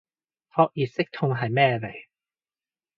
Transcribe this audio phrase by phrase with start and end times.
[0.55, 1.93] 撲熱息痛係咩嚟